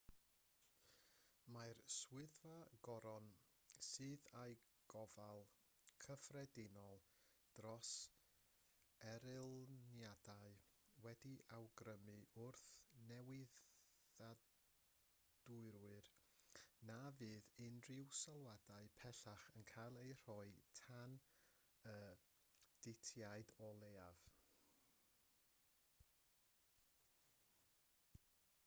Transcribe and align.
mae 1.55 1.73
swyddfa'r 1.95 2.69
goron 2.85 3.27
sydd 3.87 4.29
â 4.39 4.45
gofal 4.93 5.41
cyffredinol 6.05 7.01
dros 7.59 7.91
erlyniadau 9.11 10.55
wedi 11.07 11.33
awgrymu 11.59 12.15
wrth 12.45 12.65
newyddiadurwyr 13.11 16.09
na 16.91 16.97
fydd 17.19 17.51
unrhyw 17.67 18.09
sylwadau 18.21 18.89
pellach 19.03 19.45
yn 19.59 19.67
cael 19.73 19.99
eu 20.05 20.15
rhoi 20.23 20.51
tan 20.81 21.19
y 21.93 21.95
ditiad 22.89 23.53
o 23.69 23.69
leiaf 23.85 24.25